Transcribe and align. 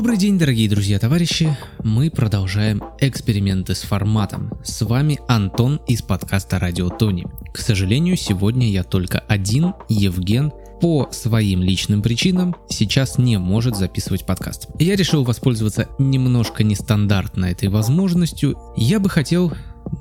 Добрый 0.00 0.16
день, 0.16 0.38
дорогие 0.38 0.66
друзья 0.66 0.98
товарищи. 0.98 1.54
Мы 1.84 2.10
продолжаем 2.10 2.82
эксперименты 3.00 3.74
с 3.74 3.82
форматом. 3.82 4.50
С 4.64 4.80
вами 4.80 5.20
Антон 5.28 5.78
из 5.88 6.00
подкаста 6.00 6.58
Радио 6.58 6.88
Тони. 6.88 7.26
К 7.52 7.58
сожалению, 7.58 8.16
сегодня 8.16 8.66
я 8.70 8.82
только 8.82 9.18
один, 9.18 9.74
Евген, 9.90 10.52
по 10.80 11.10
своим 11.12 11.62
личным 11.62 12.00
причинам 12.00 12.56
сейчас 12.70 13.18
не 13.18 13.36
может 13.36 13.76
записывать 13.76 14.24
подкаст. 14.24 14.68
Я 14.78 14.96
решил 14.96 15.22
воспользоваться 15.22 15.88
немножко 15.98 16.64
нестандартной 16.64 17.52
этой 17.52 17.68
возможностью. 17.68 18.58
Я 18.78 19.00
бы 19.00 19.10
хотел 19.10 19.52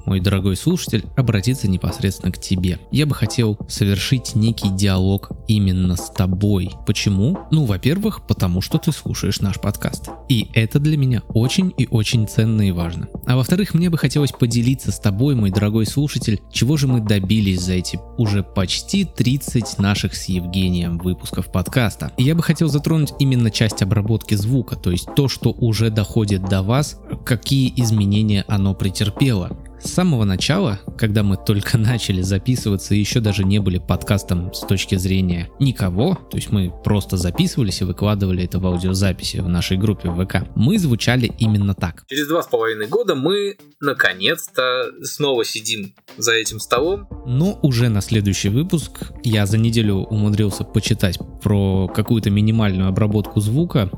мой 0.05 0.19
дорогой 0.19 0.55
слушатель, 0.55 1.05
обратиться 1.15 1.67
непосредственно 1.67 2.31
к 2.31 2.39
тебе. 2.39 2.79
Я 2.91 3.05
бы 3.05 3.15
хотел 3.15 3.57
совершить 3.67 4.35
некий 4.35 4.69
диалог 4.69 5.31
именно 5.47 5.95
с 5.95 6.09
тобой. 6.09 6.71
Почему? 6.85 7.37
Ну, 7.51 7.65
во-первых, 7.65 8.25
потому 8.27 8.61
что 8.61 8.77
ты 8.77 8.91
слушаешь 8.91 9.39
наш 9.41 9.59
подкаст. 9.59 10.09
И 10.27 10.47
это 10.53 10.79
для 10.79 10.97
меня 10.97 11.23
очень 11.29 11.73
и 11.77 11.87
очень 11.89 12.27
ценно 12.27 12.67
и 12.67 12.71
важно. 12.71 13.07
А 13.25 13.35
во-вторых, 13.35 13.73
мне 13.73 13.89
бы 13.89 13.97
хотелось 13.97 14.31
поделиться 14.31 14.91
с 14.91 14.99
тобой, 14.99 15.35
мой 15.35 15.51
дорогой 15.51 15.85
слушатель, 15.85 16.41
чего 16.51 16.77
же 16.77 16.87
мы 16.87 17.01
добились 17.01 17.61
за 17.61 17.73
эти 17.73 17.99
уже 18.17 18.43
почти 18.43 19.05
30 19.05 19.79
наших 19.79 20.15
с 20.15 20.25
Евгением 20.25 20.97
выпусков 20.97 21.51
подкаста. 21.51 22.11
И 22.17 22.23
я 22.23 22.35
бы 22.35 22.43
хотел 22.43 22.69
затронуть 22.69 23.13
именно 23.19 23.51
часть 23.51 23.81
обработки 23.81 24.35
звука, 24.35 24.75
то 24.75 24.91
есть 24.91 25.07
то, 25.15 25.27
что 25.27 25.51
уже 25.51 25.89
доходит 25.89 26.43
до 26.49 26.61
вас, 26.63 26.99
какие 27.25 27.73
изменения 27.75 28.45
оно 28.47 28.73
претерпело. 28.73 29.57
С 29.81 29.91
самого 29.91 30.25
начала, 30.25 30.79
когда 30.97 31.23
мы 31.23 31.37
только 31.37 31.77
начали 31.77 32.21
записываться 32.21 32.93
и 32.93 32.99
еще 32.99 33.19
даже 33.21 33.43
не 33.43 33.59
были 33.59 33.77
подкастом 33.77 34.53
с 34.53 34.59
точки 34.59 34.95
зрения 34.95 35.49
никого, 35.59 36.15
то 36.29 36.37
есть 36.37 36.51
мы 36.51 36.71
просто 36.83 37.15
записывались 37.17 37.81
и 37.81 37.85
выкладывали 37.85 38.43
это 38.43 38.59
в 38.59 38.67
аудиозаписи 38.67 39.37
в 39.37 39.47
нашей 39.47 39.77
группе 39.77 40.09
в 40.09 40.25
ВК, 40.25 40.47
мы 40.55 40.77
звучали 40.77 41.31
именно 41.39 41.73
так. 41.73 42.03
Через 42.07 42.27
два 42.27 42.43
с 42.43 42.47
половиной 42.47 42.87
года 42.87 43.15
мы 43.15 43.57
наконец-то 43.79 44.91
снова 45.03 45.45
сидим 45.45 45.93
за 46.17 46.33
этим 46.33 46.59
столом. 46.59 47.07
Но 47.25 47.57
уже 47.61 47.89
на 47.89 48.01
следующий 48.01 48.49
выпуск 48.49 49.11
я 49.23 49.45
за 49.45 49.57
неделю 49.57 49.95
умудрился 49.95 50.63
почитать 50.63 51.19
про 51.41 51.87
какую-то 51.87 52.29
минимальную 52.29 52.89
обработку 52.89 53.39
звука, 53.39 53.89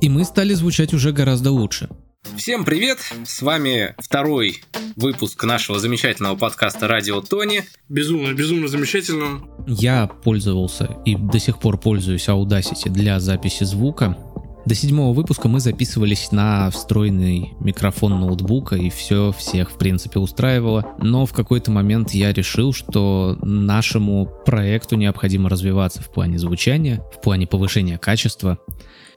и 0.00 0.08
мы 0.08 0.24
стали 0.24 0.54
звучать 0.54 0.92
уже 0.94 1.12
гораздо 1.12 1.50
лучше. 1.50 1.88
Всем 2.36 2.64
привет! 2.64 2.98
С 3.24 3.42
вами 3.42 3.94
второй 3.98 4.62
выпуск 4.96 5.42
нашего 5.44 5.78
замечательного 5.78 6.36
подкаста 6.36 6.88
«Радио 6.88 7.20
Тони». 7.20 7.64
Безумно, 7.88 8.32
безумно 8.32 8.68
замечательно. 8.68 9.42
Я 9.66 10.06
пользовался 10.06 10.96
и 11.04 11.14
до 11.14 11.38
сих 11.38 11.58
пор 11.58 11.78
пользуюсь 11.78 12.28
Audacity 12.28 12.90
для 12.90 13.20
записи 13.20 13.64
звука. 13.64 14.16
До 14.66 14.74
седьмого 14.74 15.14
выпуска 15.14 15.48
мы 15.48 15.60
записывались 15.60 16.30
на 16.30 16.70
встроенный 16.70 17.54
микрофон 17.60 18.20
ноутбука, 18.20 18.76
и 18.76 18.90
все 18.90 19.32
всех, 19.32 19.70
в 19.70 19.78
принципе, 19.78 20.18
устраивало. 20.18 20.94
Но 21.00 21.26
в 21.26 21.32
какой-то 21.32 21.70
момент 21.70 22.12
я 22.12 22.32
решил, 22.32 22.72
что 22.72 23.38
нашему 23.42 24.26
проекту 24.44 24.96
необходимо 24.96 25.48
развиваться 25.48 26.02
в 26.02 26.12
плане 26.12 26.38
звучания, 26.38 27.02
в 27.16 27.20
плане 27.20 27.46
повышения 27.46 27.98
качества. 27.98 28.58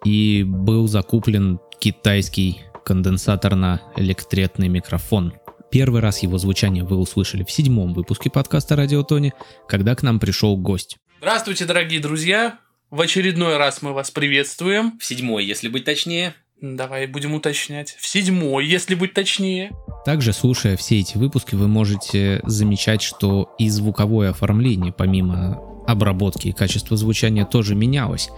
И 0.05 0.43
был 0.47 0.87
закуплен 0.87 1.59
китайский 1.79 2.61
конденсаторно-электретный 2.85 4.67
микрофон. 4.67 5.33
Первый 5.71 6.01
раз 6.01 6.19
его 6.19 6.37
звучание 6.37 6.83
вы 6.83 6.97
услышали 6.97 7.43
в 7.43 7.51
седьмом 7.51 7.93
выпуске 7.93 8.29
подкаста 8.29 8.75
«Радио 8.75 9.03
Тони», 9.03 9.33
когда 9.67 9.95
к 9.95 10.03
нам 10.03 10.19
пришел 10.19 10.57
гость. 10.57 10.97
Здравствуйте, 11.19 11.65
дорогие 11.65 12.01
друзья! 12.01 12.59
В 12.89 12.99
очередной 12.99 13.55
раз 13.55 13.81
мы 13.81 13.93
вас 13.93 14.11
приветствуем. 14.11 14.99
В 14.99 15.05
седьмой, 15.05 15.45
если 15.45 15.69
быть 15.69 15.85
точнее. 15.85 16.33
Давай 16.59 17.07
будем 17.07 17.33
уточнять. 17.33 17.95
В 17.97 18.05
седьмой, 18.05 18.67
если 18.67 18.95
быть 18.95 19.13
точнее. 19.13 19.71
Также, 20.03 20.33
слушая 20.33 20.75
все 20.75 20.99
эти 20.99 21.17
выпуски, 21.17 21.55
вы 21.55 21.67
можете 21.67 22.41
замечать, 22.43 23.01
что 23.01 23.55
и 23.57 23.69
звуковое 23.69 24.31
оформление, 24.31 24.91
помимо 24.91 25.70
обработки 25.87 26.49
и 26.49 26.51
качество 26.51 26.95
звучания 26.97 27.45
тоже 27.45 27.75
менялось. 27.75 28.29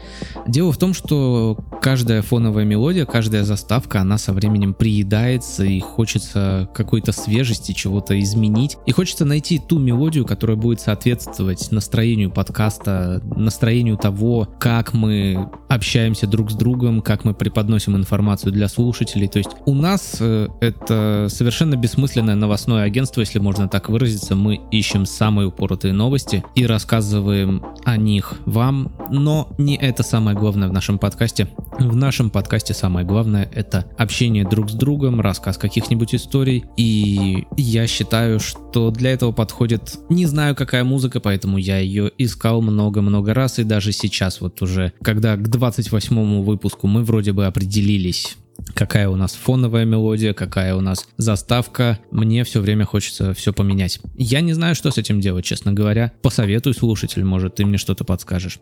Дело 0.48 0.72
в 0.72 0.78
том, 0.78 0.94
что 0.94 1.58
каждая 1.82 2.22
фоновая 2.22 2.66
мелодия, 2.66 3.06
каждая 3.06 3.44
заставка, 3.44 4.02
она 4.02 4.18
со 4.18 4.34
временем 4.34 4.74
приедается 4.74 5.64
и 5.64 5.80
хочется 5.80 6.70
какой-то 6.74 7.12
свежести, 7.12 7.74
чего-то 7.74 8.20
изменить. 8.20 8.78
И 8.86 8.92
хочется 8.92 9.26
найти 9.26 9.60
ту 9.60 9.80
мелодию, 9.80 10.26
которая 10.26 10.58
будет 10.58 10.80
соответствовать 10.80 11.72
настроению 11.72 12.32
подкаста, 12.32 13.22
настроению 13.36 13.98
того, 13.98 14.48
как 14.60 14.94
мы 14.94 15.50
общаемся 15.70 16.28
друг 16.28 16.52
с 16.52 16.56
другом, 16.56 17.02
как 17.02 17.26
мы 17.26 17.34
преподносим 17.34 17.96
информацию 17.96 18.52
для 18.52 18.68
слушателей. 18.68 19.28
То 19.28 19.40
есть 19.40 19.52
у 19.66 19.74
нас 19.74 20.18
э, 20.20 20.48
это 20.62 21.28
совершенно 21.30 21.76
бессмысленное 21.76 22.36
новостное 22.36 22.84
агентство, 22.84 23.22
если 23.22 23.40
можно 23.40 23.68
так 23.68 23.90
выразиться. 23.90 24.36
Мы 24.36 24.62
ищем 24.72 25.06
самые 25.06 25.48
упоротые 25.48 25.94
новости 25.94 26.44
и 26.56 26.66
рассказываем 26.66 27.33
рассказываем 27.34 27.64
о 27.84 27.98
них 27.98 28.36
вам, 28.46 28.92
но 29.12 29.50
не 29.58 29.76
это 29.76 30.04
самое 30.04 30.38
главное 30.38 30.70
в 30.70 30.74
нашем 30.74 31.00
подкасте. 31.00 31.48
В 31.80 31.96
нашем 31.96 32.30
подкасте 32.30 32.74
самое 32.74 33.06
главное 33.06 33.50
это 33.52 33.86
общение 33.98 34.48
друг 34.48 34.70
с 34.70 34.74
другом, 34.74 35.20
рассказ 35.20 35.58
каких-нибудь 35.58 36.16
историй, 36.16 36.64
и 36.78 37.46
я 37.58 37.88
считаю, 37.88 38.40
что 38.40 38.92
для 38.92 39.12
этого 39.12 39.32
подходит, 39.32 39.98
не 40.10 40.26
знаю 40.28 40.56
какая 40.56 40.84
музыка, 40.84 41.20
поэтому 41.20 41.58
я 41.58 41.80
ее 41.80 42.12
искал 42.18 42.62
много-много 42.62 43.34
раз, 43.34 43.60
и 43.60 43.64
даже 43.64 43.92
сейчас 43.92 44.40
вот 44.40 44.62
уже, 44.62 44.94
когда 45.02 45.36
к 45.36 45.50
28 45.50 46.44
выпуску 46.44 46.88
мы 46.88 47.04
вроде 47.04 47.34
бы 47.34 47.46
определились 47.46 48.38
какая 48.74 49.10
у 49.10 49.16
нас 49.16 49.34
фоновая 49.34 49.86
мелодия, 49.86 50.34
какая 50.34 50.76
у 50.76 50.82
нас 50.82 51.08
заставка. 51.18 52.00
Мне 52.12 52.44
все 52.44 52.62
время 52.62 52.86
хочется 52.86 53.34
все 53.34 53.54
поменять. 53.54 54.00
Я 54.16 54.42
не 54.42 54.54
знаю, 54.54 54.76
что 54.76 54.92
с 54.92 54.98
этим 54.98 55.20
делать, 55.20 55.46
честно 55.46 55.74
говоря. 55.74 56.12
Посоветуй 56.22 56.74
слушатель, 56.74 57.24
может, 57.24 57.56
ты 57.56 57.66
мне 57.66 57.78
что-то 57.78 58.04
подскажешь. 58.04 58.60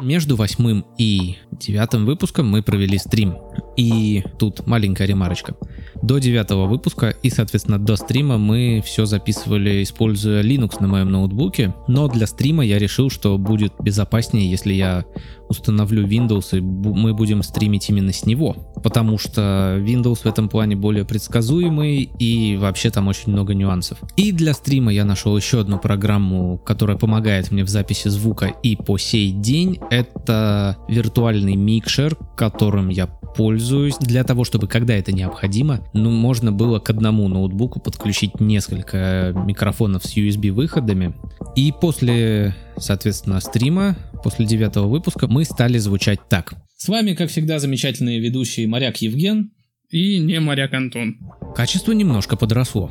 Между 0.00 0.36
восьмым 0.36 0.84
и 0.98 1.36
девятым 1.50 2.04
выпуском 2.04 2.46
мы 2.46 2.62
провели 2.62 2.98
стрим. 2.98 3.38
И 3.78 4.22
тут 4.38 4.66
маленькая 4.66 5.06
ремарочка. 5.06 5.56
До 6.02 6.18
девятого 6.18 6.66
выпуска 6.66 7.10
и, 7.22 7.30
соответственно, 7.30 7.78
до 7.78 7.96
стрима 7.96 8.36
мы 8.36 8.82
все 8.84 9.06
записывали, 9.06 9.82
используя 9.82 10.42
Linux 10.42 10.76
на 10.80 10.88
моем 10.88 11.10
ноутбуке. 11.10 11.74
Но 11.88 12.08
для 12.08 12.26
стрима 12.26 12.62
я 12.64 12.78
решил, 12.78 13.08
что 13.08 13.38
будет 13.38 13.72
безопаснее, 13.80 14.50
если 14.50 14.74
я 14.74 15.06
установлю 15.48 16.06
Windows 16.06 16.56
и 16.56 16.60
мы 16.60 17.14
будем 17.14 17.42
стримить 17.42 17.88
именно 17.88 18.12
с 18.12 18.26
него. 18.26 18.56
Потому 18.82 19.18
что 19.18 19.76
Windows 19.80 20.22
в 20.22 20.26
этом 20.26 20.48
плане 20.48 20.76
более 20.76 21.04
предсказуемый 21.04 22.10
и 22.18 22.56
вообще 22.56 22.90
там 22.90 23.08
очень 23.08 23.32
много 23.32 23.54
нюансов. 23.54 23.98
И 24.16 24.32
для 24.32 24.54
стрима 24.54 24.92
я 24.92 25.04
нашел 25.04 25.36
еще 25.36 25.60
одну 25.60 25.78
программу, 25.78 26.58
которая 26.58 26.96
помогает 26.96 27.50
мне 27.50 27.64
в 27.64 27.68
записи 27.68 28.08
звука 28.08 28.46
и 28.46 28.76
по 28.76 28.98
сей 28.98 29.32
день. 29.32 29.78
Это 29.90 30.76
виртуальный 30.88 31.56
микшер, 31.56 32.16
которым 32.36 32.88
я 32.88 33.06
пользуюсь 33.36 33.96
для 33.98 34.24
того, 34.24 34.44
чтобы, 34.44 34.66
когда 34.66 34.94
это 34.94 35.12
необходимо, 35.12 35.80
ну, 35.92 36.10
можно 36.10 36.52
было 36.52 36.78
к 36.78 36.88
одному 36.90 37.28
ноутбуку 37.28 37.80
подключить 37.80 38.40
несколько 38.40 39.32
микрофонов 39.34 40.04
с 40.04 40.16
USB 40.16 40.50
выходами. 40.50 41.14
И 41.54 41.72
после, 41.78 42.54
соответственно, 42.78 43.40
стрима, 43.40 43.96
после 44.26 44.44
девятого 44.44 44.88
выпуска, 44.88 45.28
мы 45.28 45.44
стали 45.44 45.78
звучать 45.78 46.18
так. 46.28 46.54
С 46.76 46.88
вами, 46.88 47.14
как 47.14 47.30
всегда, 47.30 47.60
замечательные 47.60 48.18
ведущие 48.18 48.66
моряк 48.66 48.96
Евген 48.96 49.52
и 49.88 50.18
не 50.18 50.40
моряк 50.40 50.74
Антон. 50.74 51.16
Качество 51.54 51.92
немножко 51.92 52.36
подросло. 52.36 52.90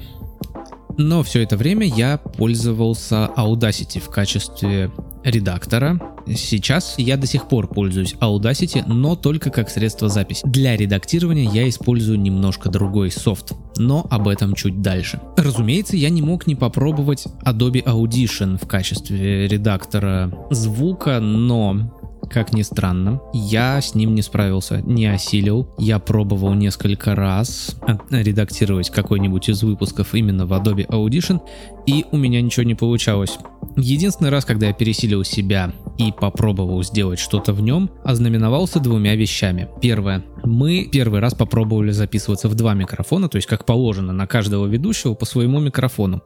Но 0.98 1.24
все 1.24 1.44
это 1.44 1.58
время 1.58 1.86
я 1.88 2.18
пользовался 2.18 3.30
Audacity 3.36 4.00
в 4.00 4.10
качестве 4.10 4.92
редактора. 5.24 6.00
Сейчас 6.28 6.96
я 6.98 7.18
до 7.18 7.28
сих 7.28 7.48
пор 7.48 7.68
пользуюсь 7.68 8.16
Audacity, 8.20 8.84
но 8.88 9.16
только 9.16 9.50
как 9.50 9.70
средство 9.70 10.10
записи. 10.10 10.42
Для 10.46 10.78
редактирования 10.78 11.50
я 11.52 11.68
использую 11.68 12.20
немножко 12.20 12.70
другой 12.70 13.12
софт, 13.12 13.54
но 13.78 14.06
об 14.10 14.28
этом 14.28 14.54
чуть 14.54 14.82
дальше. 14.82 15.20
Разумеется, 15.38 15.98
я 15.98 16.10
не 16.10 16.22
мог 16.22 16.48
не 16.48 16.56
попробовать 16.56 17.26
Adobe 17.44 17.84
Audition 17.84 18.58
в 18.64 18.68
качестве 18.68 19.48
редактора 19.48 20.32
звука, 20.50 21.20
но 21.20 21.95
как 22.30 22.54
ни 22.54 22.62
странно, 22.62 23.22
я 23.34 23.82
с 23.82 23.96
ним 23.96 24.16
не 24.16 24.22
справился, 24.22 24.82
не 24.82 25.06
осилил. 25.06 25.68
Я 25.78 26.00
пробовал 26.00 26.54
несколько 26.54 27.16
раз 27.16 27.76
редактировать 28.10 28.90
какой-нибудь 28.90 29.50
из 29.50 29.64
выпусков 29.64 30.14
именно 30.16 30.46
в 30.46 30.54
Adobe 30.54 30.88
Audition, 30.88 31.42
и 31.86 32.06
у 32.12 32.18
меня 32.18 32.42
ничего 32.42 32.64
не 32.64 32.76
получалось. 32.76 33.38
Единственный 33.78 34.30
раз, 34.30 34.46
когда 34.46 34.68
я 34.68 34.74
пересилил 34.74 35.24
себя 35.24 35.74
и 35.98 36.12
попробовал 36.12 36.84
сделать 36.84 37.20
что-то 37.20 37.54
в 37.54 37.62
нем, 37.62 37.90
ознаменовался 38.04 38.80
двумя 38.80 39.16
вещами. 39.16 39.70
Первое. 39.82 40.24
Мы 40.44 40.88
первый 40.92 41.20
раз 41.20 41.34
попробовали 41.34 41.92
записываться 41.92 42.48
в 42.48 42.56
два 42.56 42.74
микрофона, 42.74 43.28
то 43.28 43.38
есть 43.38 43.48
как 43.48 43.66
положено 43.66 44.14
на 44.14 44.28
каждого 44.28 44.66
ведущего 44.66 45.14
по 45.14 45.26
своему 45.26 45.60
микрофону. 45.60 46.22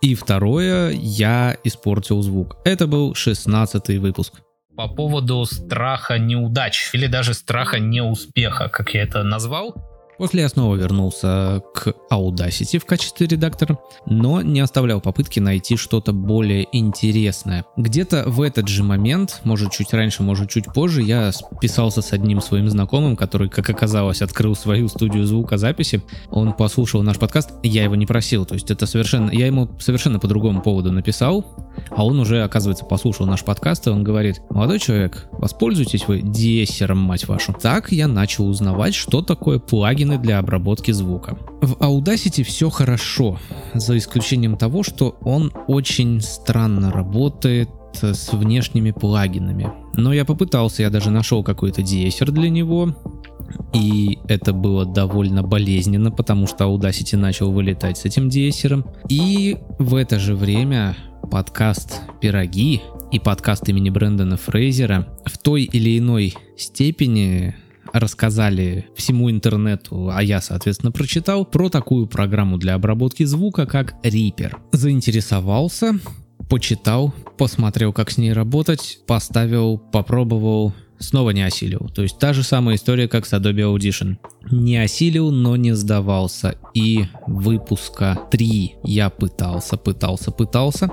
И 0.00 0.14
второе, 0.14 0.92
я 0.92 1.56
испортил 1.64 2.22
звук. 2.22 2.56
Это 2.64 2.86
был 2.86 3.14
16 3.14 3.98
выпуск. 3.98 4.34
По 4.78 4.86
поводу 4.86 5.44
страха 5.44 6.18
неудач 6.20 6.90
или 6.92 7.08
даже 7.08 7.34
страха 7.34 7.80
неуспеха, 7.80 8.68
как 8.68 8.94
я 8.94 9.02
это 9.02 9.24
назвал. 9.24 9.74
После 10.18 10.42
я 10.42 10.48
снова 10.48 10.74
вернулся 10.74 11.62
к 11.72 11.94
Audacity 12.10 12.80
в 12.80 12.84
качестве 12.84 13.28
редактора, 13.28 13.78
но 14.04 14.42
не 14.42 14.58
оставлял 14.58 15.00
попытки 15.00 15.38
найти 15.38 15.76
что-то 15.76 16.12
более 16.12 16.66
интересное. 16.72 17.64
Где-то 17.76 18.24
в 18.26 18.42
этот 18.42 18.66
же 18.66 18.82
момент, 18.82 19.40
может 19.44 19.70
чуть 19.70 19.92
раньше, 19.94 20.24
может 20.24 20.50
чуть 20.50 20.66
позже, 20.72 21.02
я 21.02 21.30
списался 21.30 22.02
с 22.02 22.12
одним 22.12 22.40
своим 22.40 22.68
знакомым, 22.68 23.16
который, 23.16 23.48
как 23.48 23.70
оказалось, 23.70 24.20
открыл 24.20 24.56
свою 24.56 24.88
студию 24.88 25.24
звукозаписи. 25.24 26.02
Он 26.30 26.52
послушал 26.52 27.02
наш 27.04 27.16
подкаст, 27.18 27.52
я 27.62 27.84
его 27.84 27.94
не 27.94 28.06
просил, 28.06 28.44
то 28.44 28.54
есть 28.54 28.72
это 28.72 28.86
совершенно, 28.86 29.30
я 29.30 29.46
ему 29.46 29.68
совершенно 29.78 30.18
по 30.18 30.26
другому 30.26 30.62
поводу 30.62 30.90
написал, 30.90 31.46
а 31.90 32.04
он 32.04 32.18
уже, 32.18 32.42
оказывается, 32.42 32.84
послушал 32.84 33.26
наш 33.26 33.44
подкаст, 33.44 33.86
и 33.86 33.90
он 33.90 34.02
говорит, 34.02 34.40
молодой 34.50 34.80
человек, 34.80 35.28
воспользуйтесь 35.30 36.08
вы 36.08 36.22
диессером, 36.22 36.98
мать 36.98 37.28
вашу. 37.28 37.52
Так 37.52 37.92
я 37.92 38.08
начал 38.08 38.48
узнавать, 38.48 38.96
что 38.96 39.22
такое 39.22 39.60
плагин 39.60 40.07
плагины 40.08 40.18
для 40.18 40.38
обработки 40.38 40.92
звука. 40.92 41.36
В 41.60 41.74
Audacity 41.74 42.42
все 42.42 42.70
хорошо, 42.70 43.38
за 43.74 43.96
исключением 43.96 44.56
того, 44.56 44.82
что 44.82 45.16
он 45.22 45.52
очень 45.66 46.20
странно 46.20 46.90
работает 46.90 47.68
с 47.92 48.32
внешними 48.32 48.92
плагинами. 48.92 49.72
Но 49.94 50.12
я 50.12 50.24
попытался, 50.24 50.82
я 50.82 50.90
даже 50.90 51.10
нашел 51.10 51.42
какой-то 51.42 51.82
деессер 51.82 52.30
для 52.30 52.50
него, 52.50 52.94
и 53.74 54.18
это 54.28 54.52
было 54.52 54.84
довольно 54.84 55.42
болезненно, 55.42 56.10
потому 56.10 56.46
что 56.46 56.64
Audacity 56.64 57.16
начал 57.16 57.50
вылетать 57.50 57.98
с 57.98 58.04
этим 58.04 58.28
деессером. 58.28 58.84
И 59.08 59.56
в 59.78 59.94
это 59.94 60.18
же 60.18 60.34
время 60.34 60.96
подкаст 61.30 62.00
«Пироги» 62.20 62.80
и 63.10 63.18
подкаст 63.18 63.68
имени 63.68 63.90
Брэндона 63.90 64.36
Фрейзера 64.36 65.06
в 65.24 65.38
той 65.38 65.64
или 65.64 65.98
иной 65.98 66.34
степени 66.56 67.54
рассказали 67.92 68.86
всему 68.96 69.30
интернету, 69.30 70.10
а 70.12 70.22
я, 70.22 70.40
соответственно, 70.40 70.92
прочитал 70.92 71.44
про 71.44 71.68
такую 71.68 72.06
программу 72.06 72.58
для 72.58 72.74
обработки 72.74 73.24
звука, 73.24 73.66
как 73.66 73.94
Reaper. 74.04 74.56
Заинтересовался, 74.72 75.98
почитал, 76.48 77.14
посмотрел, 77.36 77.92
как 77.92 78.10
с 78.10 78.18
ней 78.18 78.32
работать, 78.32 79.00
поставил, 79.06 79.78
попробовал, 79.78 80.72
снова 80.98 81.30
не 81.30 81.42
осилил. 81.42 81.90
То 81.94 82.02
есть 82.02 82.18
та 82.18 82.32
же 82.32 82.42
самая 82.42 82.76
история, 82.76 83.08
как 83.08 83.26
с 83.26 83.32
Adobe 83.32 83.74
Audition. 83.74 84.16
Не 84.50 84.78
осилил, 84.78 85.30
но 85.30 85.56
не 85.56 85.72
сдавался. 85.72 86.56
И 86.74 87.04
выпуска 87.26 88.18
3 88.30 88.76
я 88.84 89.10
пытался, 89.10 89.76
пытался, 89.76 90.30
пытался. 90.30 90.90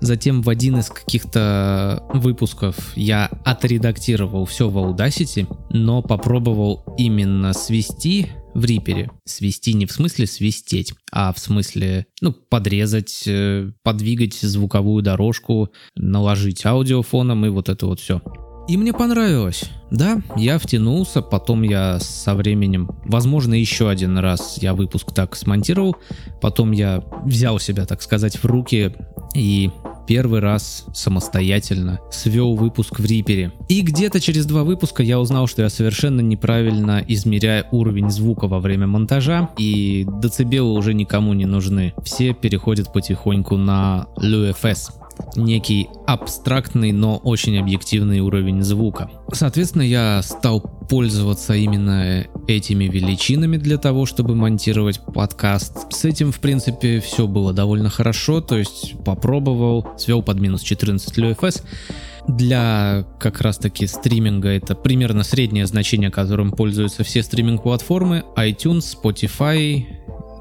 Затем 0.00 0.42
в 0.42 0.48
один 0.48 0.78
из 0.78 0.88
каких-то 0.88 2.02
выпусков 2.12 2.92
я 2.96 3.30
отредактировал 3.44 4.44
все 4.44 4.68
в 4.68 4.76
Audacity, 4.78 5.46
но 5.70 6.02
попробовал 6.02 6.84
именно 6.98 7.52
свести 7.52 8.28
в 8.54 8.64
рипере. 8.64 9.10
Свести 9.24 9.74
не 9.74 9.86
в 9.86 9.92
смысле 9.92 10.26
свистеть, 10.26 10.94
а 11.12 11.32
в 11.32 11.38
смысле, 11.38 12.06
ну, 12.22 12.32
подрезать, 12.32 13.24
э, 13.26 13.70
подвигать 13.82 14.34
звуковую 14.34 15.02
дорожку, 15.02 15.70
наложить 15.94 16.64
аудиофоном 16.64 17.44
и 17.44 17.50
вот 17.50 17.68
это 17.68 17.86
вот 17.86 18.00
все. 18.00 18.22
И 18.68 18.76
мне 18.76 18.92
понравилось. 18.92 19.64
Да, 19.90 20.20
я 20.36 20.58
втянулся, 20.58 21.22
потом 21.22 21.62
я 21.62 22.00
со 22.00 22.34
временем, 22.34 22.90
возможно, 23.04 23.54
еще 23.54 23.88
один 23.88 24.18
раз 24.18 24.58
я 24.60 24.74
выпуск 24.74 25.12
так 25.14 25.36
смонтировал, 25.36 25.96
потом 26.40 26.72
я 26.72 27.04
взял 27.24 27.60
себя, 27.60 27.86
так 27.86 28.02
сказать, 28.02 28.42
в 28.42 28.44
руки 28.44 28.92
и 29.34 29.70
первый 30.08 30.40
раз 30.40 30.86
самостоятельно 30.92 32.00
свел 32.10 32.54
выпуск 32.54 32.98
в 32.98 33.04
Рипере. 33.04 33.52
И 33.68 33.80
где-то 33.82 34.20
через 34.20 34.46
два 34.46 34.64
выпуска 34.64 35.02
я 35.02 35.20
узнал, 35.20 35.46
что 35.46 35.62
я 35.62 35.68
совершенно 35.68 36.20
неправильно 36.20 37.04
измеряю 37.06 37.66
уровень 37.70 38.10
звука 38.10 38.48
во 38.48 38.58
время 38.58 38.86
монтажа, 38.86 39.50
и 39.58 40.06
децибелы 40.20 40.72
уже 40.72 40.94
никому 40.94 41.32
не 41.34 41.46
нужны. 41.46 41.94
Все 42.02 42.34
переходят 42.34 42.92
потихоньку 42.92 43.56
на 43.56 44.06
LUFS 44.20 45.05
некий 45.36 45.88
абстрактный, 46.06 46.92
но 46.92 47.16
очень 47.16 47.58
объективный 47.58 48.20
уровень 48.20 48.62
звука. 48.62 49.10
Соответственно, 49.32 49.82
я 49.82 50.22
стал 50.22 50.60
пользоваться 50.60 51.54
именно 51.54 52.26
этими 52.46 52.84
величинами 52.84 53.56
для 53.56 53.78
того, 53.78 54.06
чтобы 54.06 54.34
монтировать 54.34 55.00
подкаст. 55.00 55.92
С 55.92 56.04
этим, 56.04 56.32
в 56.32 56.40
принципе, 56.40 57.00
все 57.00 57.26
было 57.26 57.52
довольно 57.52 57.90
хорошо, 57.90 58.40
то 58.40 58.56
есть 58.56 58.94
попробовал, 59.04 59.86
свел 59.98 60.22
под 60.22 60.40
минус 60.40 60.62
14 60.62 61.18
LFS. 61.18 61.62
Для 62.28 63.06
как 63.20 63.40
раз 63.40 63.58
таки 63.58 63.86
стриминга 63.86 64.48
это 64.48 64.74
примерно 64.74 65.22
среднее 65.22 65.66
значение, 65.66 66.10
которым 66.10 66.50
пользуются 66.50 67.04
все 67.04 67.22
стриминг-платформы, 67.22 68.24
iTunes, 68.36 68.96
Spotify, 69.00 69.84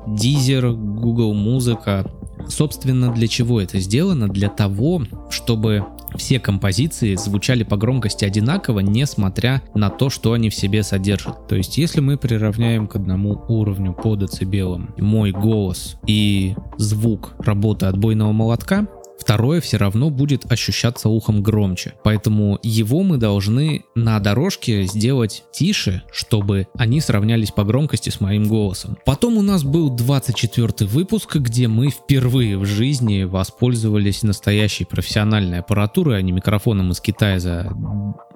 Deezer, 0.07 0.73
Google 0.73 1.33
Музыка, 1.33 2.09
Собственно, 2.47 3.11
для 3.11 3.27
чего 3.27 3.61
это 3.61 3.79
сделано? 3.79 4.27
Для 4.27 4.49
того, 4.49 5.03
чтобы 5.29 5.85
все 6.17 6.39
композиции 6.39 7.15
звучали 7.15 7.63
по 7.63 7.77
громкости 7.77 8.25
одинаково, 8.25 8.79
несмотря 8.79 9.61
на 9.73 9.89
то, 9.89 10.09
что 10.09 10.33
они 10.33 10.49
в 10.49 10.55
себе 10.55 10.83
содержат. 10.83 11.47
То 11.47 11.55
есть, 11.55 11.77
если 11.77 11.99
мы 11.99 12.17
приравняем 12.17 12.87
к 12.87 12.95
одному 12.95 13.43
уровню 13.47 13.93
по 13.93 14.15
децибелам 14.15 14.93
мой 14.97 15.31
голос 15.31 15.97
и 16.07 16.55
звук 16.77 17.33
работы 17.39 17.87
отбойного 17.87 18.31
молотка, 18.31 18.87
второе 19.25 19.59
все 19.59 19.77
равно 19.77 20.11
будет 20.11 20.51
ощущаться 20.51 21.09
ухом 21.09 21.41
громче. 21.41 21.93
Поэтому 22.03 22.59
его 22.61 23.01
мы 23.01 23.17
должны 23.17 23.83
на 23.95 24.19
дорожке 24.19 24.83
сделать 24.83 25.43
тише, 25.51 26.03
чтобы 26.11 26.67
они 26.77 27.01
сравнялись 27.01 27.49
по 27.49 27.63
громкости 27.63 28.11
с 28.11 28.21
моим 28.21 28.47
голосом. 28.47 28.99
Потом 29.03 29.37
у 29.37 29.41
нас 29.41 29.63
был 29.63 29.89
24 29.89 30.87
выпуск, 30.87 31.37
где 31.37 31.67
мы 31.67 31.89
впервые 31.89 32.59
в 32.59 32.65
жизни 32.65 33.23
воспользовались 33.23 34.21
настоящей 34.21 34.85
профессиональной 34.85 35.59
аппаратурой, 35.59 36.19
а 36.19 36.21
не 36.21 36.31
микрофоном 36.31 36.91
из 36.91 37.01
Китая 37.01 37.39
за, 37.39 37.75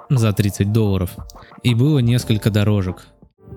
за 0.09 0.33
30 0.33 0.71
долларов. 0.71 1.11
И 1.61 1.75
было 1.75 1.99
несколько 1.99 2.49
дорожек. 2.49 3.05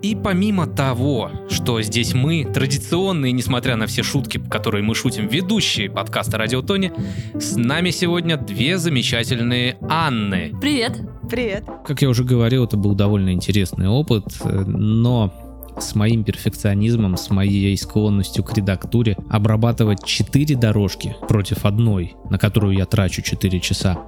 И 0.03 0.17
помимо 0.17 0.67
того, 0.67 1.31
что 1.49 1.81
здесь 1.81 2.13
мы, 2.13 2.45
традиционные, 2.45 3.31
несмотря 3.31 3.77
на 3.77 3.87
все 3.87 4.03
шутки, 4.03 4.39
которые 4.51 4.83
мы 4.83 4.97
шутим, 4.97 5.29
ведущие 5.29 5.89
подкаста 5.89 6.39
Радио 6.39 6.61
Тони, 6.61 6.93
с 7.35 7.55
нами 7.55 7.91
сегодня 7.91 8.37
две 8.37 8.79
замечательные 8.79 9.79
Анны. 9.89 10.53
Привет. 10.61 10.99
Привет. 11.31 11.65
Как 11.87 12.03
я 12.03 12.09
уже 12.09 12.25
говорил, 12.25 12.65
это 12.65 12.77
был 12.77 12.97
довольно 12.97 13.33
интересный 13.33 13.89
опыт, 13.89 14.25
но 14.45 15.33
с 15.79 15.95
моим 15.95 16.25
перфекционизмом, 16.25 17.17
с 17.17 17.31
моей 17.31 17.77
склонностью 17.77 18.45
к 18.45 18.57
редактуре 18.57 19.17
обрабатывать 19.31 20.05
4 20.05 20.57
дорожки 20.57 21.17
против 21.29 21.65
одной, 21.65 22.15
на 22.31 22.39
которую 22.39 22.77
я 22.77 22.87
трачу 22.87 23.23
4 23.23 23.61
часа, 23.61 23.99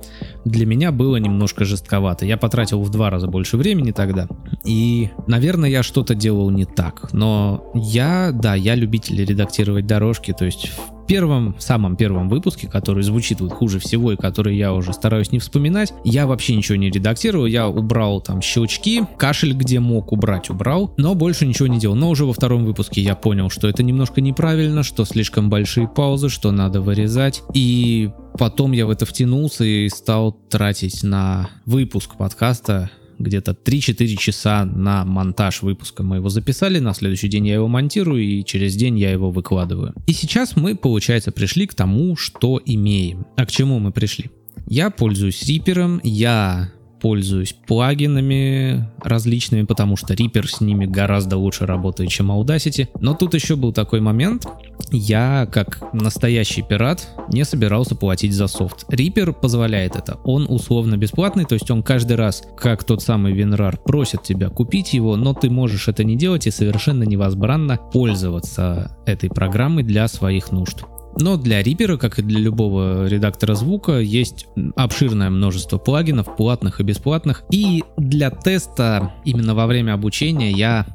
для 0.45 0.67
меня 0.67 0.93
было 0.93 1.17
немножко 1.17 1.65
жестковато. 1.65 2.27
Я 2.27 2.37
потратил 2.37 2.83
в 2.83 2.91
два 2.91 3.11
раза 3.11 3.27
больше 3.27 3.57
времени 3.57 3.93
тогда. 3.93 4.29
И, 4.65 5.11
наверное, 5.27 5.71
я 5.71 5.83
что-то 5.83 6.15
делал 6.15 6.51
не 6.51 6.65
так. 6.65 7.13
Но 7.13 7.71
я, 7.75 8.31
да, 8.33 8.55
я 8.55 8.75
любитель 8.75 9.25
редактировать 9.25 9.87
дорожки. 9.87 10.33
То 10.33 10.45
есть 10.45 10.71
первом, 11.07 11.57
самом 11.59 11.97
первом 11.97 12.29
выпуске, 12.29 12.69
который 12.69 13.03
звучит 13.03 13.41
вот 13.41 13.53
хуже 13.53 13.79
всего 13.79 14.13
и 14.13 14.17
который 14.17 14.57
я 14.57 14.73
уже 14.73 14.93
стараюсь 14.93 15.33
не 15.33 15.39
вспоминать, 15.39 15.93
я 16.05 16.27
вообще 16.27 16.57
ничего 16.57 16.77
не 16.77 16.91
редактировал, 16.91 17.47
я 17.47 17.69
убрал 17.69 18.21
там 18.21 18.41
щелчки, 18.43 19.03
кашель 19.17 19.55
где 19.55 19.81
мог 19.81 20.13
убрать, 20.13 20.51
убрал, 20.51 20.95
но 20.97 21.15
больше 21.15 21.47
ничего 21.47 21.69
не 21.69 21.79
делал. 21.79 21.95
Но 21.95 22.11
уже 22.11 22.25
во 22.25 22.33
втором 22.33 22.65
выпуске 22.65 23.01
я 23.01 23.15
понял, 23.15 23.51
что 23.51 23.69
это 23.69 23.83
немножко 23.83 24.21
неправильно, 24.21 24.83
что 24.83 25.05
слишком 25.05 25.51
большие 25.51 25.89
паузы, 25.89 26.29
что 26.29 26.51
надо 26.51 26.81
вырезать. 26.81 27.43
И 27.53 28.11
потом 28.39 28.73
я 28.73 28.87
в 28.87 28.91
это 28.91 29.07
втянулся 29.07 29.65
и 29.65 29.89
стал 29.89 30.33
тратить 30.33 31.03
на 31.03 31.49
выпуск 31.67 32.17
подкаста 32.17 32.91
где-то 33.19 33.53
3-4 33.53 34.17
часа 34.17 34.65
на 34.65 35.05
монтаж 35.05 35.63
выпуска 35.63 36.03
мы 36.03 36.17
его 36.17 36.29
записали, 36.29 36.79
на 36.79 36.95
следующий 36.95 37.29
день 37.29 37.47
я 37.47 37.55
его 37.55 37.69
монтирую 37.69 38.23
и 38.23 38.45
через 38.45 38.77
день 38.77 38.99
я 38.99 39.11
его 39.11 39.31
выкладываю. 39.31 39.95
И 40.07 40.13
сейчас 40.13 40.57
мы, 40.57 40.77
получается, 40.77 41.33
пришли 41.33 41.67
к 41.67 41.75
тому, 41.75 42.17
что 42.17 42.61
имеем. 42.65 43.27
А 43.37 43.47
к 43.47 43.51
чему 43.51 43.79
мы 43.79 43.93
пришли? 43.93 44.31
Я 44.67 44.91
пользуюсь 44.91 45.43
Reaper, 45.43 46.01
я 46.03 46.71
пользуюсь 47.05 47.55
плагинами 47.67 48.89
различными, 49.03 49.65
потому 49.65 49.95
что 49.95 50.15
Reaper 50.15 50.47
с 50.47 50.63
ними 50.63 50.87
гораздо 50.87 51.37
лучше 51.37 51.67
работает, 51.67 52.09
чем 52.09 52.33
Audacity. 52.33 52.89
Но 52.99 53.13
тут 53.13 53.35
еще 53.35 53.57
был 53.57 53.75
такой 53.75 54.01
момент, 54.01 54.47
я, 54.91 55.47
как 55.53 55.83
настоящий 55.93 56.63
пират, 56.63 57.07
не 57.31 57.45
собирался 57.45 57.95
платить 57.95 58.33
за 58.33 58.47
софт. 58.47 58.87
Reaper 58.89 59.35
позволяет 59.35 59.97
это. 59.97 60.19
Он 60.25 60.47
условно 60.49 60.97
бесплатный, 60.97 61.45
то 61.45 61.53
есть 61.53 61.71
он 61.71 61.83
каждый 61.83 62.17
раз, 62.17 62.43
как 62.57 62.85
тот 62.85 63.03
самый 63.03 63.35
WinRAR, 63.35 63.81
просит 63.85 64.23
тебя 64.23 64.49
купить 64.49 64.95
его, 64.95 65.17
но 65.17 65.35
ты 65.35 65.51
можешь 65.51 65.89
это 65.89 66.05
не 66.05 66.17
делать 66.17 66.47
и 66.47 66.51
совершенно 66.51 67.03
невозбранно 67.03 67.77
пользоваться 67.77 68.97
этой 69.05 69.29
программой 69.29 69.83
для 69.83 70.09
своих 70.09 70.53
нужд. 70.53 70.79
Но 71.19 71.37
для 71.37 71.63
Reaper, 71.63 71.97
как 71.97 72.19
и 72.19 72.23
для 72.23 72.41
любого 72.41 73.07
редактора 73.07 73.55
звука, 73.55 73.99
есть 74.01 74.47
обширное 74.77 75.31
множество 75.31 75.79
плагинов, 75.79 76.37
платных 76.37 76.81
и 76.81 76.83
бесплатных. 76.83 77.45
И 77.51 77.85
для 77.97 78.31
теста 78.31 79.15
именно 79.25 79.55
во 79.55 79.67
время 79.67 79.95
обучения 79.95 80.51
я 80.51 80.87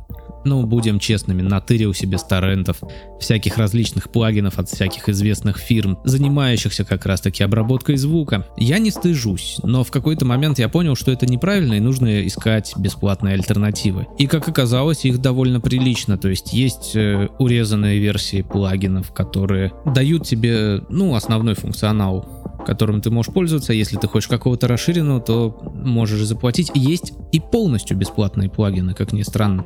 ну, 0.46 0.65
будем 0.65 1.00
честными, 1.00 1.41
натырил 1.41 1.93
себе 1.93 2.17
с 2.17 2.24
торрентов, 2.24 2.77
всяких 3.19 3.58
различных 3.58 4.10
плагинов 4.10 4.60
от 4.60 4.69
всяких 4.69 5.10
известных 5.10 5.58
фирм, 5.58 6.00
занимающихся 6.03 6.86
как 6.86 7.05
раз 7.05 7.22
таки 7.22 7.43
обработкой 7.43 7.98
звука. 7.98 8.48
Я 8.58 8.79
не 8.79 8.91
стыжусь, 8.91 9.58
но 9.63 9.84
в 9.84 9.91
какой-то 9.91 10.25
момент 10.25 10.60
я 10.60 10.69
понял, 10.69 10.96
что 10.96 11.12
это 11.12 11.25
неправильно 11.25 11.74
и 11.74 11.79
нужно 11.79 12.25
искать 12.25 12.74
бесплатные 12.77 13.36
альтернативы. 13.36 14.08
И 14.17 14.27
как 14.27 14.48
оказалось, 14.48 15.05
их 15.05 15.19
довольно 15.19 15.60
прилично, 15.60 16.17
то 16.17 16.29
есть 16.29 16.53
есть 16.53 16.96
э, 16.96 17.29
урезанные 17.39 18.00
версии 18.00 18.41
плагинов, 18.41 19.12
которые 19.12 19.74
дают 19.86 20.25
тебе, 20.25 20.81
ну, 20.89 21.15
основной 21.15 21.55
функционал 21.55 22.38
которым 22.65 23.01
ты 23.01 23.09
можешь 23.09 23.33
пользоваться. 23.33 23.73
Если 23.73 23.97
ты 23.97 24.07
хочешь 24.07 24.27
какого-то 24.27 24.67
расширенного, 24.67 25.21
то 25.21 25.57
можешь 25.73 26.21
заплатить. 26.21 26.71
Есть 26.73 27.13
и 27.31 27.39
полностью 27.39 27.97
бесплатные 27.97 28.49
плагины, 28.49 28.93
как 28.93 29.13
ни 29.13 29.23
странно. 29.23 29.65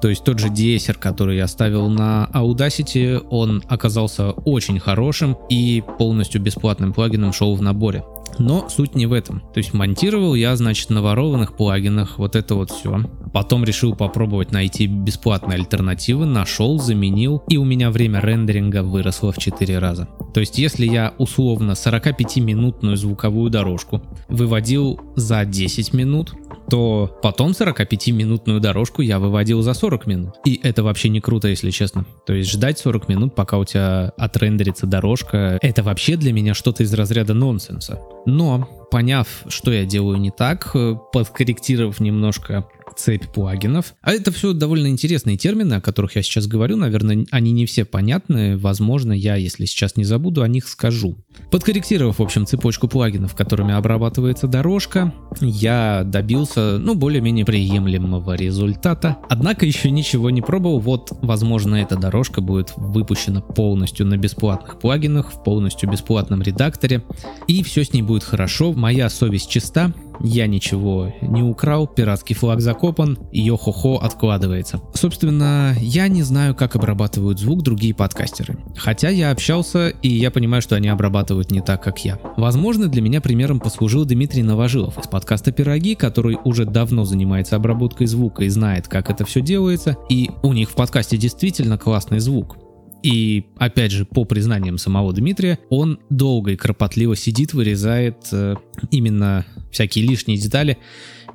То 0.00 0.08
есть 0.08 0.24
тот 0.24 0.38
же 0.38 0.48
Deezer, 0.48 0.98
который 0.98 1.36
я 1.36 1.46
ставил 1.46 1.88
на 1.88 2.28
Audacity, 2.32 3.24
он 3.30 3.62
оказался 3.68 4.30
очень 4.30 4.78
хорошим 4.78 5.36
и 5.48 5.82
полностью 5.98 6.40
бесплатным 6.40 6.92
плагином 6.92 7.32
шел 7.32 7.54
в 7.54 7.62
наборе. 7.62 8.04
Но 8.38 8.68
суть 8.68 8.94
не 8.94 9.06
в 9.06 9.12
этом. 9.12 9.40
То 9.52 9.58
есть 9.58 9.74
монтировал 9.74 10.34
я, 10.34 10.56
значит, 10.56 10.90
на 10.90 11.02
ворованных 11.02 11.56
плагинах 11.56 12.18
вот 12.18 12.36
это 12.36 12.54
вот 12.54 12.70
все. 12.70 13.00
Потом 13.32 13.64
решил 13.64 13.94
попробовать 13.94 14.52
найти 14.52 14.86
бесплатные 14.86 15.56
альтернативы, 15.56 16.26
нашел, 16.26 16.78
заменил, 16.78 17.42
и 17.48 17.56
у 17.56 17.64
меня 17.64 17.90
время 17.90 18.20
рендеринга 18.20 18.82
выросло 18.82 19.32
в 19.32 19.38
4 19.38 19.78
раза. 19.78 20.08
То 20.32 20.40
есть 20.40 20.58
если 20.58 20.86
я 20.86 21.14
условно 21.18 21.72
45-минутную 21.72 22.96
звуковую 22.96 23.50
дорожку 23.50 24.02
выводил 24.28 25.00
за 25.16 25.44
10 25.44 25.92
минут, 25.92 26.34
то 26.68 27.18
потом 27.22 27.50
45-минутную 27.52 28.60
дорожку 28.60 29.02
я 29.02 29.18
выводил 29.18 29.62
за 29.62 29.74
40 29.74 30.06
минут. 30.06 30.34
И 30.44 30.60
это 30.62 30.82
вообще 30.82 31.08
не 31.08 31.20
круто, 31.20 31.48
если 31.48 31.70
честно. 31.70 32.04
То 32.26 32.32
есть 32.32 32.50
ждать 32.50 32.78
40 32.78 33.08
минут, 33.08 33.34
пока 33.34 33.58
у 33.58 33.64
тебя 33.64 34.12
отрендерится 34.16 34.86
дорожка, 34.86 35.58
это 35.60 35.82
вообще 35.82 36.16
для 36.16 36.32
меня 36.32 36.54
что-то 36.54 36.82
из 36.82 36.92
разряда 36.94 37.34
нонсенса. 37.34 38.00
Но, 38.26 38.83
поняв, 38.94 39.26
что 39.48 39.72
я 39.72 39.84
делаю 39.84 40.18
не 40.18 40.30
так, 40.30 40.70
э, 40.76 40.94
подкорректировав 41.12 41.98
немножко 41.98 42.64
цепь 42.96 43.26
плагинов. 43.26 43.94
А 44.02 44.12
это 44.12 44.32
все 44.32 44.52
довольно 44.52 44.88
интересные 44.88 45.36
термины, 45.36 45.74
о 45.74 45.80
которых 45.80 46.16
я 46.16 46.22
сейчас 46.22 46.46
говорю. 46.46 46.76
Наверное, 46.76 47.26
они 47.30 47.52
не 47.52 47.66
все 47.66 47.84
понятны. 47.84 48.56
Возможно, 48.56 49.12
я, 49.12 49.36
если 49.36 49.64
сейчас 49.64 49.96
не 49.96 50.04
забуду, 50.04 50.42
о 50.42 50.48
них 50.48 50.68
скажу. 50.68 51.16
Подкорректировав, 51.50 52.18
в 52.18 52.22
общем, 52.22 52.46
цепочку 52.46 52.88
плагинов, 52.88 53.34
которыми 53.34 53.74
обрабатывается 53.74 54.46
дорожка, 54.46 55.12
я 55.40 56.02
добился, 56.04 56.78
ну, 56.78 56.94
более-менее 56.94 57.44
приемлемого 57.44 58.34
результата. 58.34 59.18
Однако 59.28 59.66
еще 59.66 59.90
ничего 59.90 60.30
не 60.30 60.42
пробовал. 60.42 60.78
Вот, 60.78 61.10
возможно, 61.22 61.76
эта 61.76 61.96
дорожка 61.96 62.40
будет 62.40 62.72
выпущена 62.76 63.40
полностью 63.40 64.06
на 64.06 64.16
бесплатных 64.16 64.78
плагинах, 64.78 65.32
в 65.32 65.42
полностью 65.42 65.90
бесплатном 65.90 66.42
редакторе. 66.42 67.02
И 67.48 67.62
все 67.62 67.84
с 67.84 67.92
ней 67.92 68.02
будет 68.02 68.22
хорошо. 68.22 68.72
Моя 68.84 69.08
совесть 69.08 69.48
чиста. 69.48 69.94
Я 70.20 70.46
ничего 70.46 71.10
не 71.22 71.42
украл, 71.42 71.86
пиратский 71.86 72.34
флаг 72.34 72.60
закопан, 72.60 73.18
йо-хо-хо 73.32 73.96
откладывается. 73.96 74.82
Собственно, 74.92 75.74
я 75.80 76.06
не 76.08 76.22
знаю, 76.22 76.54
как 76.54 76.76
обрабатывают 76.76 77.40
звук 77.40 77.62
другие 77.62 77.94
подкастеры. 77.94 78.58
Хотя 78.76 79.08
я 79.08 79.30
общался, 79.30 79.88
и 79.88 80.08
я 80.08 80.30
понимаю, 80.30 80.60
что 80.60 80.76
они 80.76 80.88
обрабатывают 80.88 81.50
не 81.50 81.62
так, 81.62 81.82
как 81.82 82.04
я. 82.04 82.20
Возможно, 82.36 82.88
для 82.88 83.00
меня 83.00 83.22
примером 83.22 83.58
послужил 83.58 84.04
Дмитрий 84.04 84.42
Новожилов 84.42 84.98
из 84.98 85.06
подкаста 85.06 85.50
«Пироги», 85.50 85.94
который 85.94 86.36
уже 86.44 86.66
давно 86.66 87.06
занимается 87.06 87.56
обработкой 87.56 88.06
звука 88.06 88.44
и 88.44 88.50
знает, 88.50 88.86
как 88.86 89.08
это 89.08 89.24
все 89.24 89.40
делается, 89.40 89.96
и 90.10 90.28
у 90.42 90.52
них 90.52 90.68
в 90.68 90.74
подкасте 90.74 91.16
действительно 91.16 91.78
классный 91.78 92.18
звук. 92.18 92.58
И 93.04 93.44
опять 93.58 93.92
же, 93.92 94.06
по 94.06 94.24
признаниям 94.24 94.78
самого 94.78 95.12
Дмитрия, 95.12 95.58
он 95.68 96.00
долго 96.08 96.52
и 96.52 96.56
кропотливо 96.56 97.14
сидит, 97.14 97.52
вырезает 97.52 98.16
э, 98.32 98.56
именно 98.90 99.44
всякие 99.70 100.06
лишние 100.06 100.38
детали. 100.38 100.78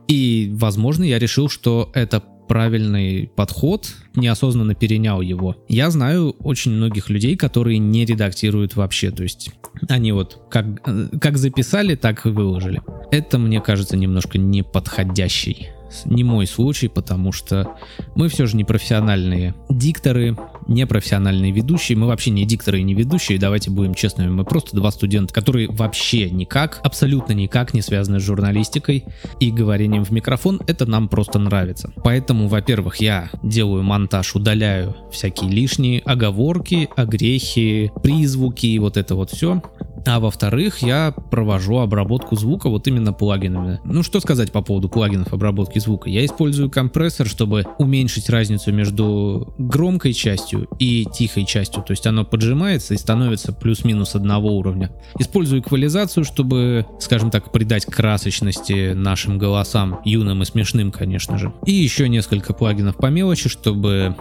И, 0.08 0.50
возможно, 0.54 1.04
я 1.04 1.20
решил, 1.20 1.48
что 1.48 1.92
это 1.94 2.24
правильный 2.48 3.30
подход, 3.36 3.94
неосознанно 4.16 4.74
перенял 4.74 5.22
его. 5.22 5.58
Я 5.68 5.92
знаю 5.92 6.32
очень 6.40 6.72
многих 6.72 7.12
людей, 7.12 7.36
которые 7.36 7.78
не 7.78 8.04
редактируют 8.04 8.76
вообще, 8.76 9.12
то 9.12 9.22
есть 9.22 9.52
они 9.88 10.12
вот 10.12 10.42
как, 10.50 10.66
э, 10.88 11.10
как 11.22 11.38
записали, 11.38 11.94
так 11.94 12.26
и 12.26 12.30
выложили. 12.30 12.82
Это, 13.12 13.38
мне 13.38 13.62
кажется, 13.62 13.96
немножко 13.96 14.40
неподходящий 14.40 15.68
не 16.06 16.24
мой 16.24 16.46
случай, 16.48 16.88
потому 16.88 17.32
что 17.32 17.76
мы 18.16 18.30
все 18.30 18.46
же 18.46 18.56
не 18.56 18.64
профессиональные 18.64 19.56
дикторы, 19.70 20.38
не 20.70 20.86
профессиональные 20.86 21.52
ведущие, 21.52 21.98
мы 21.98 22.08
вообще 22.08 22.30
не 22.30 22.46
дикторы 22.46 22.80
и 22.80 22.84
не 22.84 22.94
ведущие, 22.94 23.40
давайте 23.40 23.72
будем 23.72 23.96
честными, 23.96 24.30
мы 24.30 24.46
просто 24.46 24.76
два 24.76 24.92
студента, 24.92 25.34
которые 25.34 25.68
вообще 25.68 26.30
никак, 26.30 26.80
абсолютно 26.84 27.34
никак 27.34 27.74
не 27.74 27.82
связаны 27.82 28.20
с 28.20 28.24
журналистикой 28.24 29.06
и 29.40 29.52
говорением 29.52 30.06
в 30.06 30.12
микрофон, 30.12 30.62
это 30.68 30.86
нам 30.86 31.10
просто 31.10 31.40
нравится. 31.40 31.92
Поэтому, 32.04 32.48
во-первых, 32.48 32.98
я 32.98 33.30
делаю 33.44 33.84
монтаж, 33.84 34.36
удаляю 34.36 34.96
всякие 35.12 35.50
лишние 35.50 36.02
оговорки, 36.02 36.88
огрехи, 36.96 37.92
призвуки 38.04 38.68
и 38.68 38.80
вот 38.80 38.96
это 38.96 39.16
вот 39.16 39.32
все. 39.32 39.62
А 40.06 40.20
во-вторых, 40.20 40.80
я 40.82 41.12
провожу 41.12 41.78
обработку 41.78 42.36
звука 42.36 42.70
вот 42.70 42.88
именно 42.88 43.14
плагинами. 43.14 43.80
Ну 43.84 44.04
что 44.04 44.20
сказать 44.20 44.52
по 44.52 44.62
поводу 44.62 44.90
плагинов 44.90 45.34
обработки 45.34 45.80
звука? 45.80 46.10
Я 46.10 46.26
использую 46.26 46.70
компрессор, 46.70 47.28
чтобы 47.28 47.66
уменьшить 47.78 48.30
разницу 48.30 48.72
между 48.72 49.54
громкой 49.58 50.14
частью 50.14 50.59
и 50.80 51.06
тихой 51.06 51.46
частью. 51.46 51.84
То 51.84 51.92
есть 51.92 52.06
оно 52.08 52.26
поджимается 52.26 52.94
и 52.94 52.98
становится 52.98 53.54
плюс-минус 53.54 54.16
одного 54.16 54.56
уровня. 54.58 54.92
Использую 55.18 55.62
эквализацию, 55.62 56.24
чтобы, 56.24 56.86
скажем 57.00 57.32
так, 57.32 57.52
придать 57.52 57.86
красочности 57.86 58.94
нашим 58.94 59.38
голосам, 59.38 60.02
юным 60.06 60.42
и 60.42 60.46
смешным, 60.46 60.92
конечно 60.92 61.38
же. 61.38 61.54
И 61.66 61.72
еще 61.72 62.10
несколько 62.10 62.54
плагинов 62.54 62.98
по 62.98 63.08
мелочи, 63.08 63.50
чтобы 63.50 64.16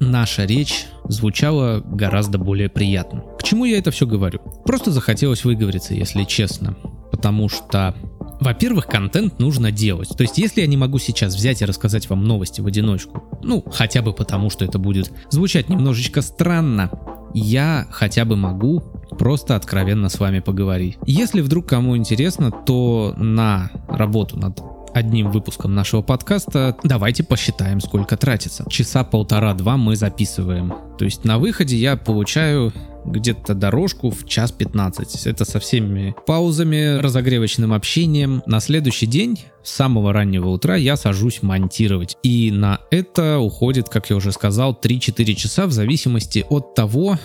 наша 0.00 0.44
речь 0.44 0.86
звучала 1.08 1.80
гораздо 1.84 2.38
более 2.38 2.68
приятно. 2.68 3.22
К 3.38 3.42
чему 3.42 3.64
я 3.64 3.78
это 3.78 3.90
все 3.90 4.06
говорю? 4.06 4.40
Просто 4.64 4.90
захотелось 4.90 5.44
выговориться, 5.44 5.94
если 5.94 6.24
честно. 6.24 6.76
Потому 7.10 7.48
что 7.48 7.94
во-первых, 8.42 8.86
контент 8.86 9.38
нужно 9.38 9.70
делать. 9.70 10.10
То 10.16 10.22
есть, 10.22 10.38
если 10.38 10.60
я 10.60 10.66
не 10.66 10.76
могу 10.76 10.98
сейчас 10.98 11.34
взять 11.34 11.62
и 11.62 11.64
рассказать 11.64 12.08
вам 12.08 12.24
новости 12.24 12.60
в 12.60 12.66
одиночку, 12.66 13.22
ну, 13.42 13.64
хотя 13.72 14.02
бы 14.02 14.12
потому, 14.12 14.50
что 14.50 14.64
это 14.64 14.78
будет 14.78 15.10
звучать 15.30 15.68
немножечко 15.68 16.22
странно, 16.22 16.90
я 17.34 17.86
хотя 17.90 18.24
бы 18.24 18.36
могу 18.36 18.80
просто 19.18 19.56
откровенно 19.56 20.08
с 20.08 20.18
вами 20.18 20.40
поговорить. 20.40 20.98
Если 21.06 21.40
вдруг 21.40 21.66
кому 21.66 21.96
интересно, 21.96 22.50
то 22.50 23.14
на 23.16 23.70
работу 23.88 24.38
над 24.38 24.60
одним 24.94 25.30
выпуском 25.30 25.74
нашего 25.74 26.02
подкаста, 26.02 26.76
давайте 26.84 27.24
посчитаем, 27.24 27.80
сколько 27.80 28.16
тратится. 28.16 28.64
Часа 28.68 29.04
полтора-два 29.04 29.76
мы 29.76 29.96
записываем. 29.96 30.74
То 30.98 31.04
есть 31.04 31.24
на 31.24 31.38
выходе 31.38 31.76
я 31.76 31.96
получаю 31.96 32.72
где-то 33.04 33.54
дорожку 33.54 34.10
в 34.10 34.26
час 34.26 34.52
15. 34.52 35.26
Это 35.26 35.44
со 35.44 35.60
всеми 35.60 36.14
паузами, 36.26 36.98
разогревочным 36.98 37.72
общением. 37.72 38.42
На 38.46 38.60
следующий 38.60 39.06
день 39.06 39.40
с 39.62 39.72
самого 39.72 40.12
раннего 40.12 40.48
утра 40.48 40.76
я 40.76 40.96
сажусь 40.96 41.42
монтировать. 41.42 42.16
И 42.22 42.50
на 42.50 42.80
это 42.90 43.38
уходит, 43.38 43.88
как 43.88 44.10
я 44.10 44.16
уже 44.16 44.32
сказал, 44.32 44.78
3-4 44.80 45.34
часа 45.34 45.66
в 45.66 45.72
зависимости 45.72 46.44
от 46.48 46.74
того, 46.74 47.18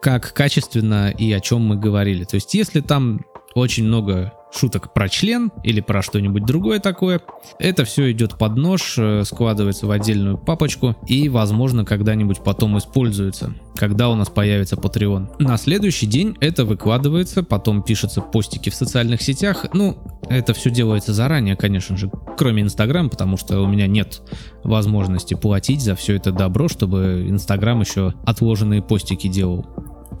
как 0.00 0.32
качественно 0.34 1.10
и 1.10 1.32
о 1.32 1.40
чем 1.40 1.62
мы 1.62 1.76
говорили. 1.76 2.24
То 2.24 2.34
есть 2.36 2.54
если 2.54 2.80
там 2.80 3.24
очень 3.54 3.84
много 3.84 4.32
шуток 4.56 4.92
про 4.92 5.08
член 5.08 5.50
или 5.62 5.80
про 5.80 6.02
что-нибудь 6.02 6.44
другое 6.44 6.80
такое. 6.80 7.20
Это 7.58 7.84
все 7.84 8.10
идет 8.12 8.38
под 8.38 8.56
нож, 8.56 8.94
э, 8.98 9.24
складывается 9.24 9.86
в 9.86 9.90
отдельную 9.90 10.38
папочку 10.38 10.96
и, 11.06 11.28
возможно, 11.28 11.84
когда-нибудь 11.84 12.42
потом 12.42 12.78
используется, 12.78 13.54
когда 13.76 14.08
у 14.08 14.14
нас 14.14 14.28
появится 14.28 14.76
Patreon. 14.76 15.36
На 15.38 15.56
следующий 15.56 16.06
день 16.06 16.36
это 16.40 16.64
выкладывается, 16.64 17.42
потом 17.42 17.82
пишутся 17.82 18.20
постики 18.20 18.70
в 18.70 18.74
социальных 18.74 19.22
сетях. 19.22 19.66
Ну, 19.72 19.98
это 20.28 20.54
все 20.54 20.70
делается 20.70 21.12
заранее, 21.12 21.56
конечно 21.56 21.96
же, 21.96 22.10
кроме 22.36 22.62
Инстаграм, 22.62 23.10
потому 23.10 23.36
что 23.36 23.60
у 23.60 23.66
меня 23.66 23.86
нет 23.86 24.22
возможности 24.62 25.34
платить 25.34 25.82
за 25.82 25.94
все 25.94 26.16
это 26.16 26.32
добро, 26.32 26.68
чтобы 26.68 27.26
Инстаграм 27.28 27.80
еще 27.80 28.14
отложенные 28.24 28.82
постики 28.82 29.28
делал. 29.28 29.66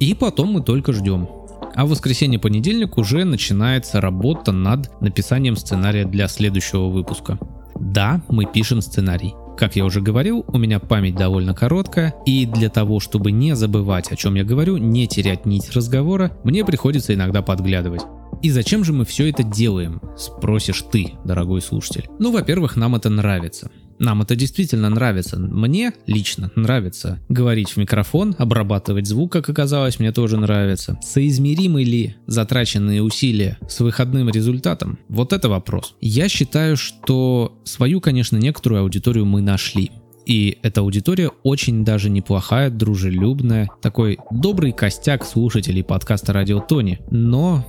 И 0.00 0.14
потом 0.14 0.52
мы 0.52 0.62
только 0.62 0.92
ждем. 0.92 1.28
А 1.74 1.84
в 1.84 1.90
воскресенье-понедельник 1.90 2.98
уже 2.98 3.24
начинается 3.24 4.00
работа 4.00 4.52
над 4.52 5.00
написанием 5.00 5.56
сценария 5.56 6.04
для 6.04 6.28
следующего 6.28 6.88
выпуска. 6.88 7.38
Да, 7.74 8.22
мы 8.28 8.46
пишем 8.46 8.80
сценарий. 8.80 9.34
Как 9.56 9.76
я 9.76 9.84
уже 9.84 10.00
говорил, 10.00 10.44
у 10.48 10.58
меня 10.58 10.80
память 10.80 11.14
довольно 11.14 11.54
короткая, 11.54 12.14
и 12.26 12.44
для 12.44 12.68
того, 12.68 12.98
чтобы 12.98 13.30
не 13.30 13.54
забывать, 13.54 14.10
о 14.10 14.16
чем 14.16 14.34
я 14.34 14.44
говорю, 14.44 14.78
не 14.78 15.06
терять 15.06 15.46
нить 15.46 15.70
разговора, 15.72 16.36
мне 16.44 16.64
приходится 16.64 17.14
иногда 17.14 17.40
подглядывать. 17.40 18.02
И 18.42 18.50
зачем 18.50 18.84
же 18.84 18.92
мы 18.92 19.04
все 19.04 19.30
это 19.30 19.42
делаем, 19.42 20.00
спросишь 20.16 20.84
ты, 20.90 21.14
дорогой 21.24 21.62
слушатель. 21.62 22.08
Ну, 22.18 22.32
во-первых, 22.32 22.76
нам 22.76 22.96
это 22.96 23.10
нравится. 23.10 23.70
Нам 23.98 24.22
это 24.22 24.36
действительно 24.36 24.90
нравится. 24.90 25.38
Мне 25.38 25.92
лично 26.06 26.50
нравится 26.56 27.20
говорить 27.28 27.70
в 27.70 27.76
микрофон, 27.76 28.34
обрабатывать 28.38 29.06
звук, 29.06 29.32
как 29.32 29.48
оказалось, 29.48 29.98
мне 29.98 30.12
тоже 30.12 30.36
нравится. 30.36 30.98
Соизмеримы 31.02 31.84
ли 31.84 32.16
затраченные 32.26 33.02
усилия 33.02 33.58
с 33.68 33.80
выходным 33.80 34.28
результатом? 34.30 34.98
Вот 35.08 35.32
это 35.32 35.48
вопрос. 35.48 35.94
Я 36.00 36.28
считаю, 36.28 36.76
что 36.76 37.60
свою, 37.64 38.00
конечно, 38.00 38.36
некоторую 38.36 38.82
аудиторию 38.82 39.26
мы 39.26 39.40
нашли. 39.40 39.90
И 40.26 40.58
эта 40.62 40.80
аудитория 40.80 41.30
очень 41.42 41.84
даже 41.84 42.08
неплохая, 42.08 42.70
дружелюбная, 42.70 43.68
такой 43.82 44.18
добрый 44.30 44.72
костяк 44.72 45.24
слушателей 45.24 45.84
подкаста 45.84 46.32
Радио 46.32 46.60
Тони. 46.60 47.00
Но, 47.10 47.64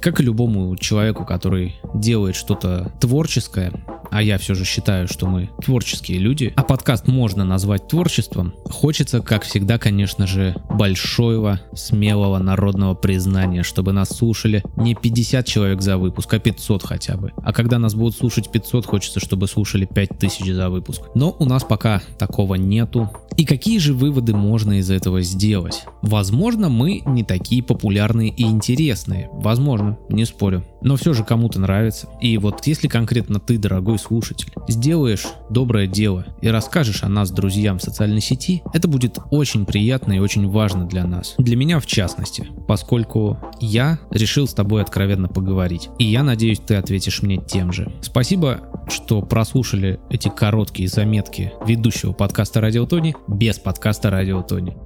как 0.00 0.20
и 0.20 0.24
любому 0.24 0.76
человеку, 0.76 1.24
который 1.24 1.76
делает 1.94 2.34
что-то 2.34 2.92
творческое, 3.00 3.72
а 4.10 4.22
я 4.22 4.38
все 4.38 4.54
же 4.54 4.64
считаю, 4.64 5.08
что 5.08 5.26
мы 5.26 5.50
творческие 5.62 6.18
люди, 6.18 6.52
а 6.56 6.62
подкаст 6.62 7.06
можно 7.06 7.44
назвать 7.44 7.86
творчеством, 7.88 8.54
хочется, 8.64 9.20
как 9.20 9.44
всегда, 9.44 9.78
конечно 9.78 10.26
же, 10.26 10.56
большого, 10.68 11.60
смелого 11.74 12.38
народного 12.38 12.94
признания, 12.94 13.62
чтобы 13.62 13.92
нас 13.92 14.08
слушали 14.08 14.64
не 14.76 14.94
50 14.94 15.46
человек 15.46 15.80
за 15.80 15.96
выпуск, 15.96 16.34
а 16.34 16.38
500 16.38 16.82
хотя 16.82 17.16
бы. 17.16 17.32
А 17.36 17.52
когда 17.52 17.78
нас 17.78 17.94
будут 17.94 18.16
слушать 18.16 18.50
500, 18.50 18.86
хочется, 18.86 19.20
чтобы 19.20 19.46
слушали 19.46 19.86
5000 19.86 20.52
за 20.52 20.70
выпуск. 20.70 21.02
Но 21.14 21.36
у 21.38 21.44
нас 21.44 21.62
пока 21.62 21.99
такого 22.18 22.54
нету. 22.54 23.10
И 23.36 23.44
какие 23.44 23.78
же 23.78 23.94
выводы 23.94 24.34
можно 24.34 24.78
из 24.78 24.90
этого 24.90 25.22
сделать? 25.22 25.84
Возможно, 26.02 26.68
мы 26.68 27.02
не 27.06 27.24
такие 27.24 27.62
популярные 27.62 28.28
и 28.30 28.42
интересные. 28.42 29.30
Возможно, 29.32 29.98
не 30.08 30.24
спорю. 30.24 30.64
Но 30.82 30.96
все 30.96 31.12
же 31.12 31.24
кому-то 31.24 31.60
нравится. 31.60 32.08
И 32.20 32.36
вот 32.38 32.66
если 32.66 32.88
конкретно 32.88 33.40
ты, 33.40 33.58
дорогой 33.58 33.98
слушатель, 33.98 34.52
сделаешь 34.68 35.26
доброе 35.48 35.86
дело 35.86 36.26
и 36.42 36.48
расскажешь 36.48 37.02
о 37.02 37.08
нас 37.08 37.30
друзьям 37.30 37.78
в 37.78 37.82
социальной 37.82 38.20
сети, 38.20 38.62
это 38.72 38.88
будет 38.88 39.18
очень 39.30 39.66
приятно 39.66 40.12
и 40.14 40.18
очень 40.18 40.48
важно 40.48 40.86
для 40.86 41.06
нас. 41.06 41.34
Для 41.38 41.56
меня 41.56 41.80
в 41.80 41.86
частности, 41.86 42.48
поскольку 42.66 43.38
я 43.60 43.98
решил 44.10 44.46
с 44.46 44.54
тобой 44.54 44.82
откровенно 44.82 45.28
поговорить. 45.28 45.88
И 45.98 46.04
я 46.04 46.22
надеюсь, 46.22 46.60
ты 46.60 46.74
ответишь 46.74 47.22
мне 47.22 47.38
тем 47.38 47.72
же. 47.72 47.92
Спасибо, 48.02 48.60
что 48.90 49.22
прослушали 49.22 50.00
эти 50.10 50.28
короткие 50.28 50.88
заметки 50.88 51.52
ведущего 51.64 52.12
подкаста 52.12 52.60
Радио 52.60 52.86
Тони 52.86 53.14
без 53.28 53.58
подкаста 53.58 54.10
Радио 54.10 54.42
Тони. 54.42 54.76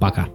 Пока. 0.00 0.28